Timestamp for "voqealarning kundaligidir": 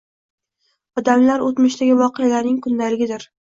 2.01-3.31